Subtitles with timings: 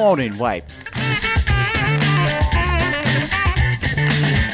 [0.00, 0.82] Morning Vibes.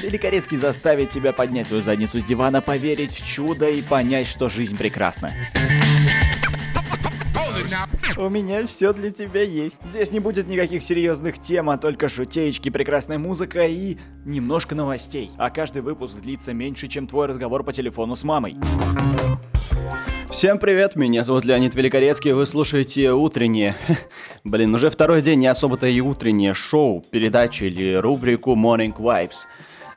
[0.02, 4.76] Великорецкий заставит тебя поднять свою задницу с дивана, поверить в чудо и понять, что жизнь
[4.76, 5.30] прекрасна.
[8.16, 9.78] У меня все для тебя есть.
[9.90, 15.30] Здесь не будет никаких серьезных тем, а только шутеечки, прекрасная музыка и немножко новостей.
[15.36, 18.56] А каждый выпуск длится меньше, чем твой разговор по телефону с мамой.
[20.30, 23.76] Всем привет, меня зовут Леонид Великорецкий, вы слушаете утреннее,
[24.44, 29.46] блин, уже второй день не особо-то и утреннее шоу, передачу или рубрику Morning Vibes.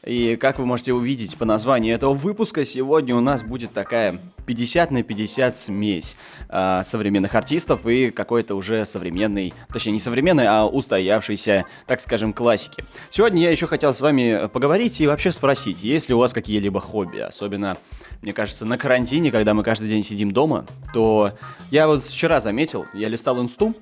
[0.05, 4.91] И как вы можете увидеть по названию этого выпуска, сегодня у нас будет такая 50
[4.91, 6.15] на 50 смесь
[6.47, 12.85] э, современных артистов и какой-то уже современный, точнее не современный, а устоявшийся, так скажем, классики.
[13.11, 16.79] Сегодня я еще хотел с вами поговорить и вообще спросить, есть ли у вас какие-либо
[16.79, 17.75] хобби, особенно,
[18.21, 21.33] мне кажется, на карантине, когда мы каждый день сидим дома, то
[21.71, 23.75] я вот вчера заметил, я листал инсту,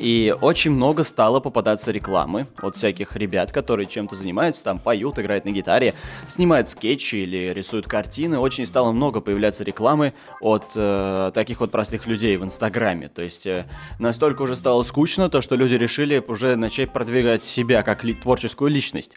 [0.00, 5.44] и очень много стало попадаться рекламы от всяких ребят, которые чем-то занимаются, там поют, играют
[5.44, 5.94] на гитаре,
[6.26, 8.38] снимают скетчи или рисуют картины.
[8.38, 13.08] Очень стало много появляться рекламы от э, таких вот простых людей в Инстаграме.
[13.08, 13.66] То есть э,
[13.98, 18.70] настолько уже стало скучно, то что люди решили уже начать продвигать себя как ли- творческую
[18.70, 19.16] личность.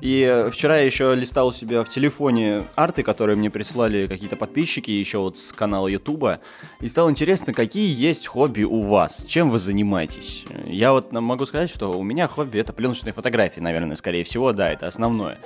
[0.00, 4.36] И э, вчера я еще листал у себя в телефоне арты, которые мне прислали какие-то
[4.36, 6.40] подписчики еще вот с канала Ютуба.
[6.80, 10.44] И стало интересно, какие есть хобби у вас, чем вы занимаетесь.
[10.66, 14.70] Я вот могу сказать, что у меня хобби это пленочные фотографии, наверное, скорее всего, да,
[14.70, 15.38] это основное.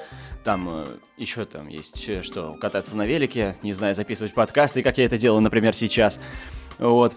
[0.45, 0.86] Там э,
[1.17, 5.17] еще там есть э, что, кататься на велике, не знаю, записывать подкасты, как я это
[5.17, 6.20] делаю, например, сейчас.
[6.78, 7.14] Вот.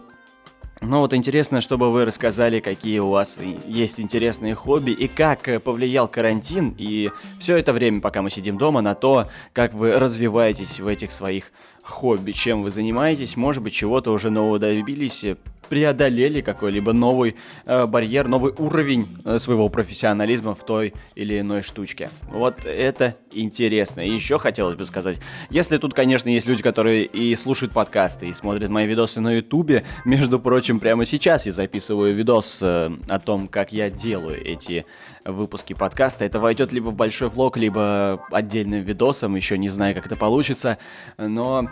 [0.81, 5.59] Ну вот интересно, чтобы вы рассказали, какие у вас есть интересные хобби и как э,
[5.59, 10.79] повлиял карантин и все это время, пока мы сидим дома, на то, как вы развиваетесь
[10.79, 11.51] в этих своих
[11.81, 15.25] хобби, чем вы занимаетесь, может быть, чего-то уже нового добились,
[15.66, 17.35] преодолели какой-либо новый
[17.66, 22.09] э, барьер, новый уровень э, своего профессионализма в той или иной штучке.
[22.23, 24.01] Вот это интересно.
[24.01, 25.17] И еще хотелось бы сказать,
[25.50, 29.84] если тут, конечно, есть люди, которые и слушают подкасты, и смотрят мои видосы на ютубе,
[30.06, 34.85] между прочим, прямо сейчас я записываю видос э, о том, как я делаю эти
[35.25, 36.25] выпуски подкаста.
[36.25, 40.78] Это войдет либо в большой влог, либо отдельным видосом, еще не знаю, как это получится,
[41.18, 41.68] но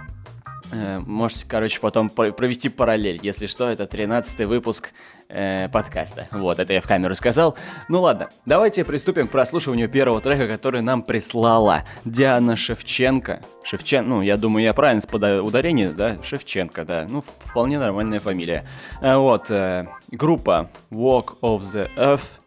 [0.72, 3.20] можете, короче, потом провести параллель.
[3.22, 4.92] Если что, это 13 выпуск
[5.30, 6.28] э, подкаста.
[6.32, 7.56] Вот, это я в камеру сказал.
[7.90, 13.42] Ну ладно, давайте приступим к прослушиванию первого трека, который нам прислала Диана Шевченко.
[13.64, 16.18] Шевчен, ну, я думаю, я правильно с ударение, да?
[16.24, 17.06] Шевченко, да.
[17.10, 18.66] Ну, вполне нормальная фамилия.
[19.02, 22.40] Э, вот, э, группа Walk of the Earth,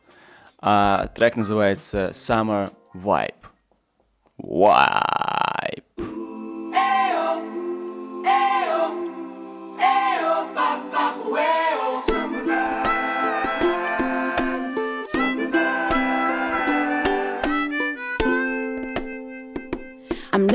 [0.60, 3.34] а трек называется Summer Vibe.
[4.38, 5.82] Vibe.
[6.78, 7.15] I'm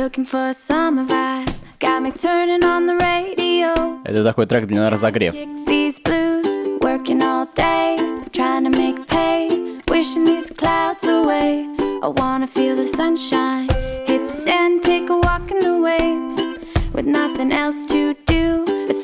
[0.06, 1.52] looking for a summer vibe.
[1.78, 4.00] Got me turning on the radio.
[4.04, 5.34] Это такой трек для разогрев.
[5.66, 6.46] These blues,
[6.80, 7.96] working all day,
[8.32, 9.48] trying to make pay,
[9.88, 11.66] wishing these clouds away.
[12.02, 13.59] I wanna feel the sunshine,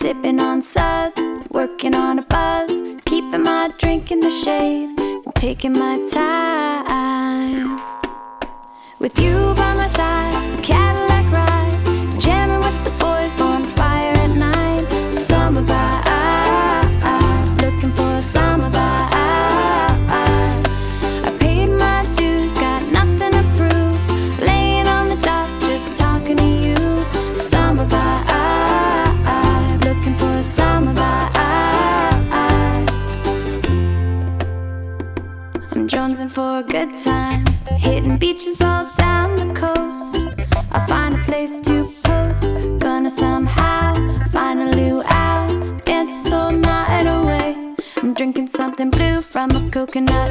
[0.08, 1.20] Sipping on suds,
[1.52, 2.72] working on a buzz,
[3.04, 4.98] keeping my drink in the shade,
[5.36, 7.78] taking my time.
[9.00, 10.64] With you by my side,
[49.88, 50.27] coconut.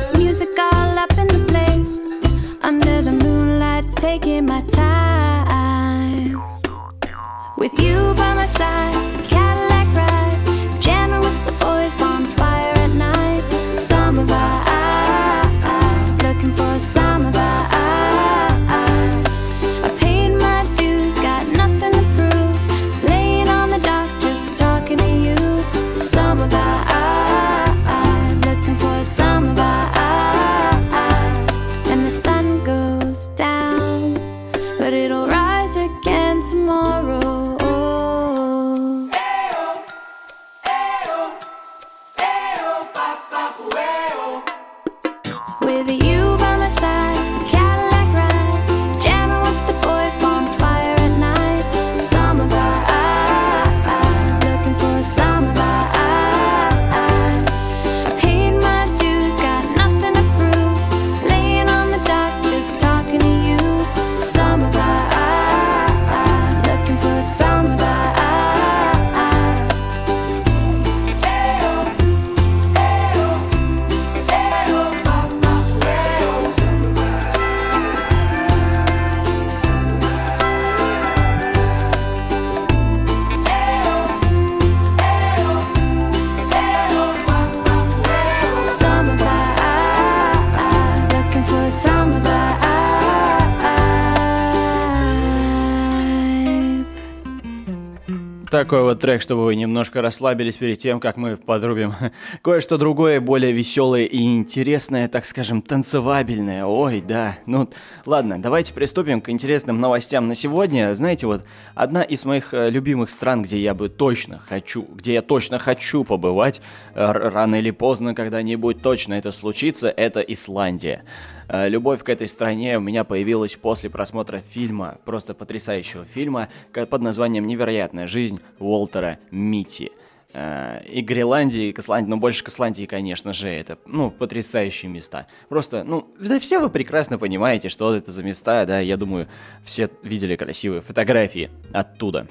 [98.58, 101.92] Такой вот трек, чтобы вы немножко расслабились перед тем, как мы подрубим
[102.42, 106.64] кое-что другое, более веселое и интересное, так скажем, танцевабельное.
[106.64, 107.36] Ой, да.
[107.44, 107.68] Ну,
[108.06, 110.94] ладно, давайте приступим к интересным новостям на сегодня.
[110.94, 111.44] Знаете, вот
[111.74, 116.02] одна из моих э, любимых стран, где я бы точно хочу, где я точно хочу
[116.04, 116.62] побывать,
[116.94, 121.04] э, рано или поздно когда-нибудь точно это случится, это Исландия.
[121.48, 127.02] Э, любовь к этой стране у меня появилась после просмотра фильма, просто потрясающего фильма, под
[127.02, 129.92] названием «Невероятная жизнь» Уолтера Митти.
[130.34, 135.26] Э, и Гренландии, и Исландии, ну больше к Исландии, конечно же, это, ну, потрясающие места.
[135.48, 139.28] Просто, ну, да все вы прекрасно понимаете, что это за места, да, я думаю,
[139.64, 142.26] все видели красивые фотографии оттуда.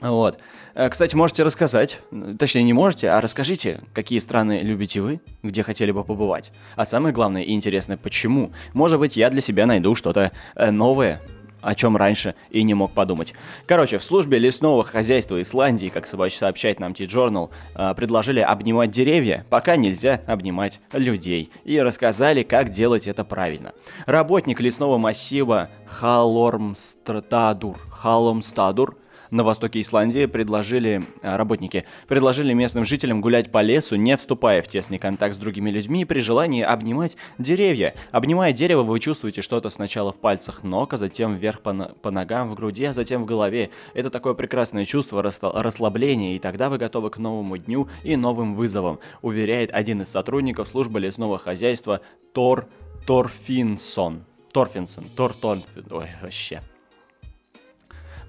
[0.00, 0.38] Вот.
[0.74, 2.00] Э, кстати, можете рассказать,
[2.38, 6.52] точнее не можете, а расскажите, какие страны любите вы, где хотели бы побывать.
[6.76, 8.52] А самое главное и интересное, почему.
[8.74, 11.22] Может быть, я для себя найду что-то э, новое,
[11.62, 13.32] о чем раньше и не мог подумать.
[13.66, 19.76] Короче, в службе лесного хозяйства Исландии, как сообщает нам T-Journal, э, предложили обнимать деревья, пока
[19.76, 23.72] нельзя обнимать людей, и рассказали, как делать это правильно.
[24.04, 28.96] Работник лесного массива Халормстадур, Халомстадур
[29.30, 34.68] на востоке Исландии предложили, а, работники предложили местным жителям гулять по лесу, не вступая в
[34.68, 37.94] тесный контакт с другими людьми и при желании обнимать деревья.
[38.10, 42.50] Обнимая дерево, вы чувствуете что-то сначала в пальцах ног, а затем вверх по, по ногам,
[42.50, 43.70] в груди, а затем в голове.
[43.94, 48.98] Это такое прекрасное чувство расслабления, и тогда вы готовы к новому дню и новым вызовам,
[49.22, 52.00] уверяет один из сотрудников службы лесного хозяйства
[52.32, 52.66] Тор
[53.06, 54.24] Торфинсон.
[54.52, 56.60] Торфинсон, Тор Торфин, ой, вообще.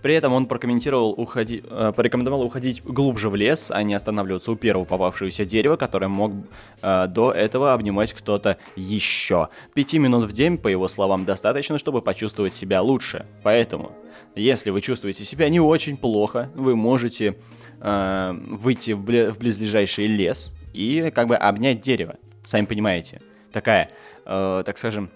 [0.01, 4.55] При этом он прокомментировал, уходи, э, порекомендовал уходить глубже в лес, а не останавливаться у
[4.55, 6.33] первого попавшегося дерева, которое мог
[6.81, 9.49] э, до этого обнимать кто-то еще.
[9.73, 13.25] Пяти минут в день, по его словам, достаточно, чтобы почувствовать себя лучше.
[13.43, 13.91] Поэтому,
[14.35, 17.35] если вы чувствуете себя не очень плохо, вы можете
[17.81, 22.15] э, выйти в, бли- в близлежащий лес и как бы обнять дерево.
[22.45, 23.19] Сами понимаете.
[23.51, 23.89] Такая,
[24.25, 25.09] э, так скажем,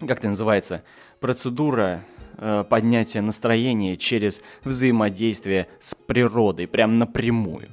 [0.00, 0.82] как это называется,
[1.20, 2.04] процедура
[2.38, 7.68] э, поднятия настроения через взаимодействие с природой, прям напрямую.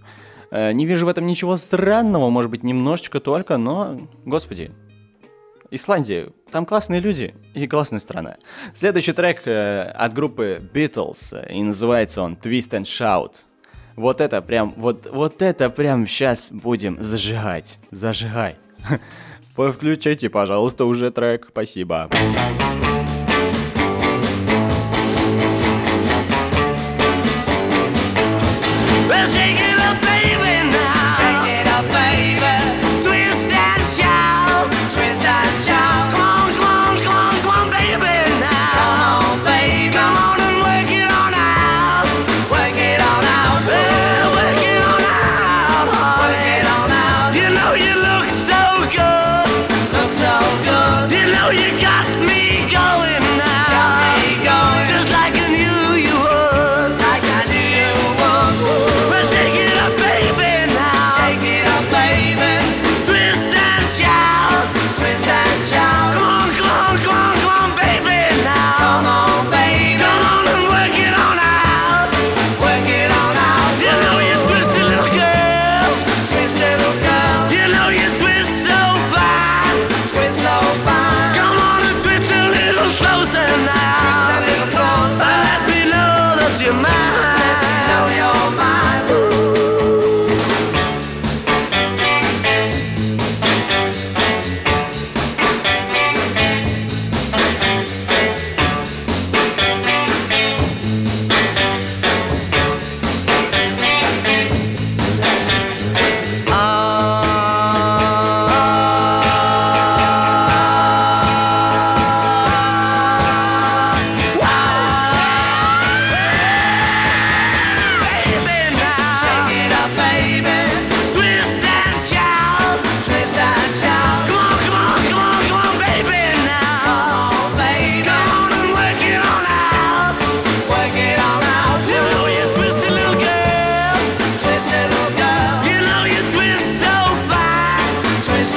[0.52, 4.72] Э, не вижу в этом ничего странного, может быть, немножечко только, но, господи,
[5.72, 8.36] Исландия, там классные люди и классная страна.
[8.76, 13.36] Следующий трек э, от группы Beatles, и называется он Twist and Shout.
[13.96, 17.78] Вот это прям, вот, вот это прям сейчас будем зажигать.
[17.92, 18.58] Зажигай.
[19.56, 21.48] Включайте, пожалуйста, уже трек.
[21.50, 22.10] Спасибо.
[29.12, 29.71] We'll sing it.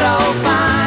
[0.05, 0.84] so fine.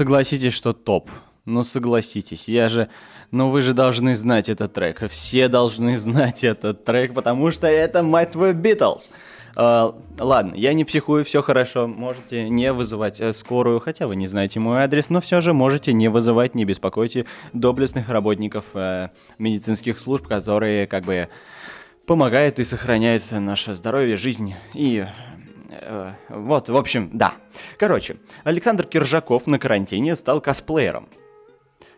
[0.00, 1.10] Согласитесь, что топ.
[1.44, 2.88] Ну согласитесь, я же...
[3.32, 5.10] Ну вы же должны знать этот трек.
[5.10, 9.10] Все должны знать этот трек, потому что это, мать твою, Битлз.
[9.56, 11.86] Uh, ладно, я не психую, все хорошо.
[11.86, 15.92] Можете не вызывать э, скорую, хотя вы не знаете мой адрес, но все же можете
[15.92, 21.28] не вызывать, не беспокойте доблестных работников э, медицинских служб, которые как бы
[22.06, 25.04] помогают и сохраняют наше здоровье, жизнь и
[26.28, 27.34] вот, в общем, да.
[27.78, 31.08] Короче, Александр Киржаков на карантине стал косплеером.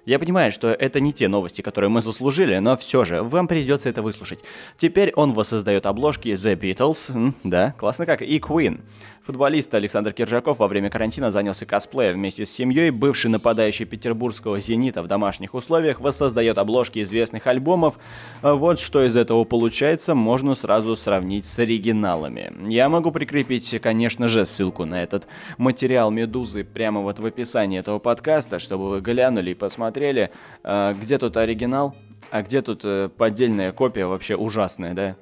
[0.05, 3.89] Я понимаю, что это не те новости, которые мы заслужили, но все же, вам придется
[3.89, 4.41] это выслушать.
[4.77, 8.81] Теперь он воссоздает обложки The Beatles, да, классно как, и Queen.
[9.25, 12.91] Футболист Александр Киржаков во время карантина занялся косплеем вместе с семьей.
[12.91, 17.95] Бывший нападающий петербургского «Зенита» в домашних условиях воссоздает обложки известных альбомов.
[18.43, 22.53] Вот что из этого получается, можно сразу сравнить с оригиналами.
[22.69, 28.01] Я могу прикрепить, конечно же, ссылку на этот материал «Медузы» прямо вот в описании этого
[28.01, 30.31] подкаста, чтобы вы глянули и посмотрели,
[30.65, 31.95] а, где тут оригинал,
[32.31, 35.17] а где тут э, поддельная копия вообще ужасная, да?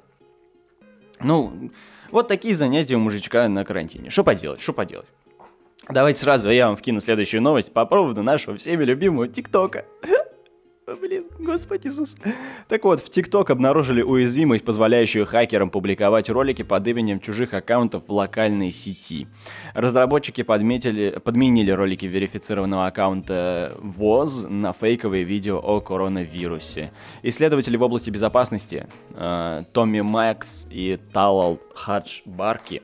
[1.19, 1.69] Ну,
[2.11, 4.09] вот такие занятия у мужичка на карантине.
[4.09, 5.07] Что поделать, что поделать.
[5.89, 9.85] Давайте сразу я вам вкину следующую новость по поводу нашего всеми любимого ТикТока.
[10.95, 12.15] Блин, Господи Иисус.
[12.67, 18.11] Так вот, в ТикТок обнаружили уязвимость, позволяющую хакерам публиковать ролики под именем чужих аккаунтов в
[18.11, 19.27] локальной сети.
[19.73, 26.91] Разработчики подметили, подменили ролики верифицированного аккаунта ВОЗ на фейковые видео о коронавирусе.
[27.23, 32.81] Исследователи в области безопасности э, Томми Макс и Талал Хадж Барки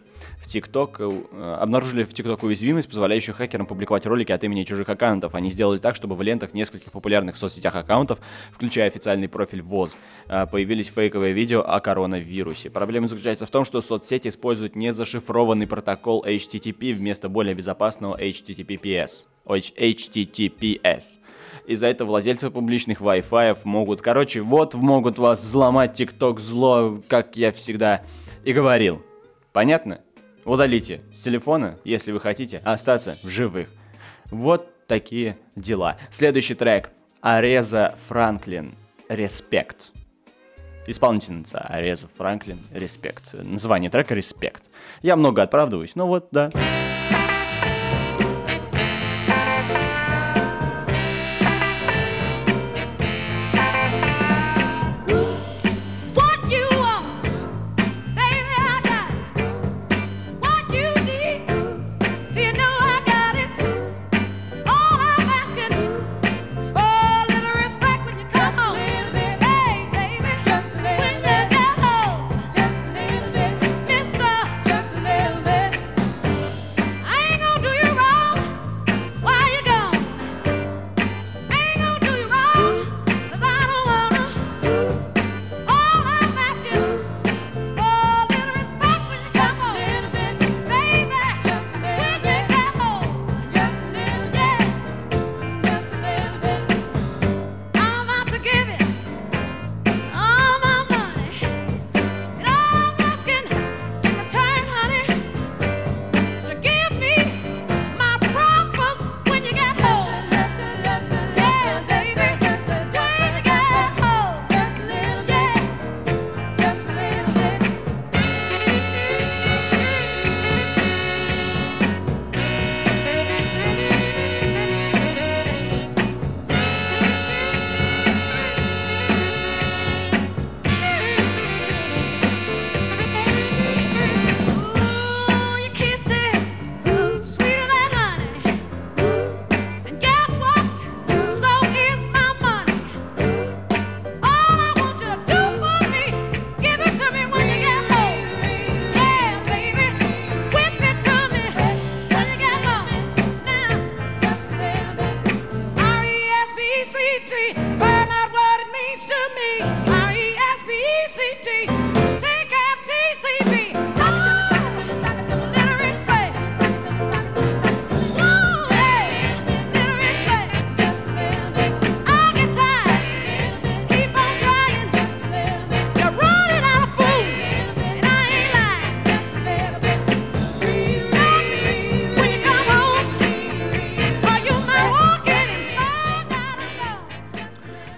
[0.48, 5.36] ТикТок, э, обнаружили в ТикТок уязвимость, позволяющую хакерам публиковать ролики от имени чужих аккаунтов.
[5.36, 8.20] Они сделали так, чтобы в лентах нескольких популярных в соцсетях аккаунтов,
[8.52, 12.70] включая официальный профиль ВОЗ, э, появились фейковые видео о коронавирусе.
[12.70, 19.28] Проблема заключается в том, что соцсети используют незашифрованный протокол HTTP вместо более безопасного HTTPS.
[19.46, 21.04] HTTPS.
[21.68, 27.52] Из-за этого владельцы публичных Wi-Fi могут, короче, вот могут вас взломать TikTok зло, как я
[27.52, 28.04] всегда
[28.46, 29.02] и говорил.
[29.52, 30.00] Понятно?
[30.48, 33.68] Удалите с телефона, если вы хотите остаться в живых.
[34.32, 35.98] Вот такие дела.
[36.10, 36.90] Следующий трек.
[37.20, 38.74] Ареза Франклин.
[39.10, 39.92] Респект.
[40.88, 42.60] Исполнительница Ареза Франклин.
[42.72, 43.34] Респект.
[43.34, 44.64] Название трека Респект.
[45.02, 46.50] Я много отправдываюсь, но вот, да.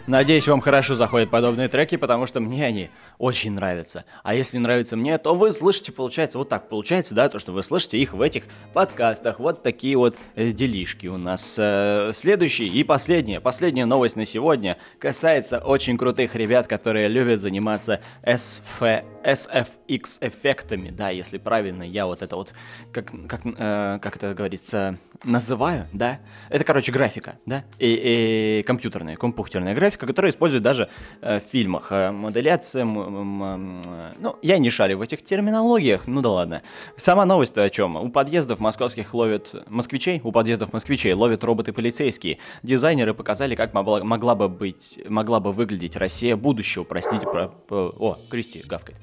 [0.10, 2.90] Надеюсь, вам хорошо заходят подобные треки, потому что мне они
[3.20, 4.06] очень нравятся.
[4.24, 7.62] А если нравится мне, то вы слышите, получается, вот так получается, да, то, что вы
[7.62, 9.40] слышите их в этих подкастах.
[9.40, 11.54] Вот такие вот э, делишки у нас.
[11.60, 18.02] Э, следующий и последняя, последняя новость на сегодня касается очень крутых ребят, которые любят заниматься
[18.24, 22.54] SF, SFX эффектами, да, если правильно я вот это вот,
[22.92, 26.20] как, как, э, как это говорится, называю, да.
[26.50, 30.90] Это, короче, графика, да, и, и компьютерная, компьютерная графика, которая использует даже
[31.22, 31.88] э, в фильмах.
[31.92, 36.62] Э, моделяция, ну, я не шарю в этих терминологиях, ну да ладно.
[36.98, 37.96] Сама новость о чем?
[37.96, 42.40] У подъездов московских ловят москвичей, у подъездов москвичей ловят роботы полицейские.
[42.64, 47.94] Дизайнеры показали, как могла, могла бы быть, могла бы выглядеть Россия будущего, простите, про, про
[47.98, 48.98] о, Кристи гавкает.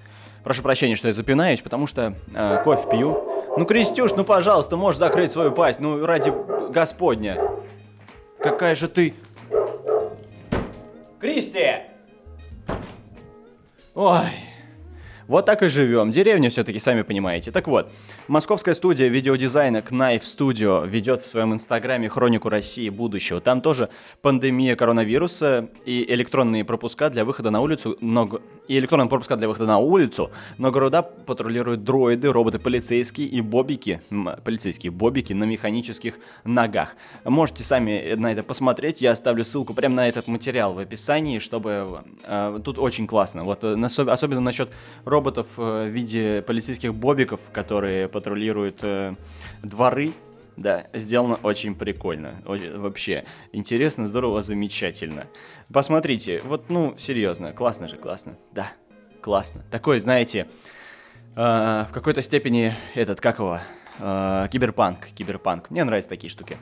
[0.47, 3.37] Прошу прощения, что я запинаюсь, потому что э, кофе пью.
[3.57, 6.33] Ну, Кристюш, ну, пожалуйста, можешь закрыть свою пасть, ну, ради
[6.71, 7.37] господня.
[8.38, 9.15] Какая же ты...
[11.26, 11.66] Кристи!
[13.97, 14.30] Ой,
[15.28, 16.12] вот так и живем.
[16.12, 17.50] Деревня все-таки, сами понимаете.
[17.50, 17.90] Так вот,
[18.28, 23.41] московская студия видеодизайна Knife Studio ведет в своем инстаграме хронику России будущего.
[23.41, 23.89] Там тоже
[24.23, 28.41] пандемия коронавируса и электронные пропуска для выхода на улицу, но...
[28.69, 34.00] и электронные пропуска для выхода на улицу, но города патрулируют дроиды, роботы полицейские и бобики,
[34.45, 36.97] полицейские бобики на механических ногах.
[37.25, 42.02] Можете сами на это посмотреть, я оставлю ссылку прямо на этот материал в описании, чтобы...
[42.25, 43.45] Э, тут очень классно.
[43.45, 43.76] Вот э,
[44.10, 44.71] особенно насчет
[45.04, 45.16] роботов
[45.57, 49.15] э, в виде полицейских бобиков, которые патрулируют э,
[49.63, 50.13] дворы.
[50.57, 52.31] Да, сделано очень прикольно.
[52.45, 55.26] Вообще, интересно, здорово, замечательно.
[55.73, 58.37] Посмотрите, вот, ну, серьезно, классно же, классно.
[58.52, 58.73] Да,
[59.21, 59.63] классно.
[59.71, 60.49] Такой, знаете,
[61.35, 63.61] э, в какой-то степени этот, как его,
[63.99, 65.71] киберпанк, киберпанк.
[65.71, 66.59] Мне нравятся такие штуки.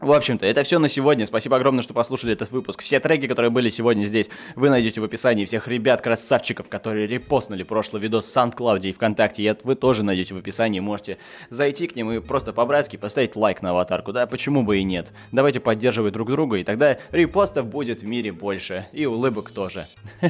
[0.00, 1.26] В общем-то, это все на сегодня.
[1.26, 2.82] Спасибо огромное, что послушали этот выпуск.
[2.82, 5.44] Все треки, которые были сегодня здесь, вы найдете в описании.
[5.44, 10.78] Всех ребят-красавчиков, которые репостнули прошлый видос в SoundCloud и ВКонтакте, вы тоже найдете в описании.
[10.78, 11.18] Можете
[11.50, 14.12] зайти к ним и просто по-братски поставить лайк на аватарку.
[14.12, 15.12] Да, почему бы и нет?
[15.32, 18.86] Давайте поддерживать друг друга, и тогда репостов будет в мире больше.
[18.92, 19.86] И улыбок тоже.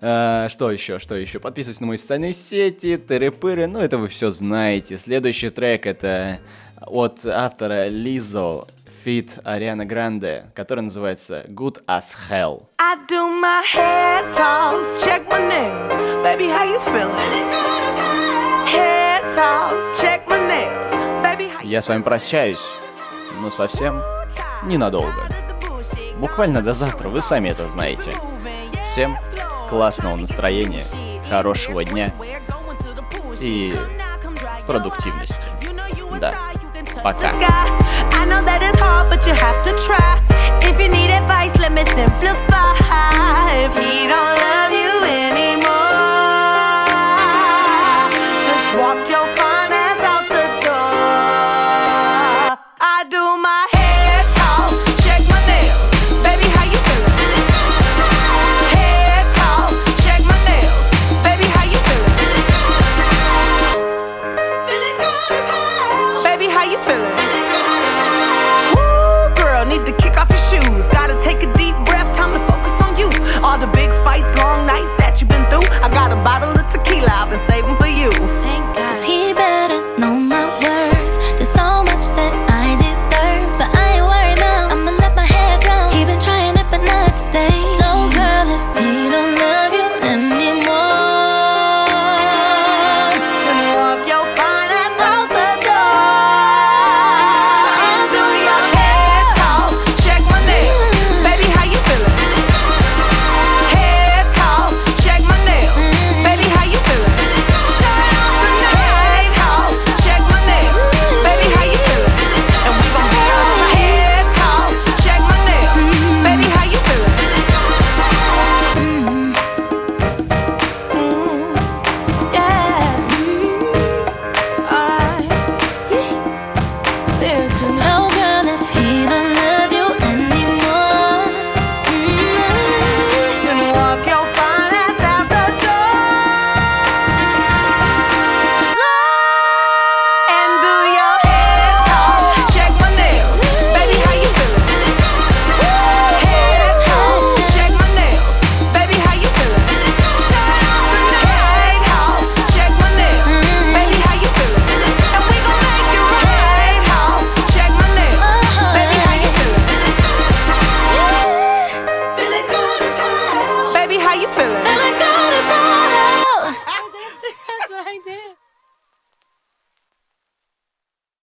[0.00, 1.40] А, что еще, что еще?
[1.40, 4.96] Подписывайтесь на мои социальные сети, тыры-пыры, ну это вы все знаете.
[4.96, 6.40] Следующий трек это
[6.86, 8.64] от автора Лизо
[9.04, 12.66] фит Ариана Гранде, который называется Good as Hell.
[12.78, 15.92] I do my hair toss, check my nails.
[16.22, 17.14] Baby, how you feeling?
[18.66, 20.92] Hair toss, check my nails.
[21.22, 22.64] Baby, how Я с вами прощаюсь,
[23.40, 24.02] но совсем
[24.64, 25.12] ненадолго.
[26.18, 28.12] Буквально до завтра, вы сами это знаете.
[28.86, 29.16] Всем
[29.70, 30.84] классного настроения,
[31.28, 32.12] хорошего дня
[33.40, 33.74] и
[34.66, 35.46] продуктивности.
[36.20, 36.34] Да.
[37.04, 38.10] That.
[38.12, 40.18] I know that it's hard, but you have to try.
[40.62, 42.74] If you need advice, let me simplify.
[43.54, 45.77] If he don't love you anymore.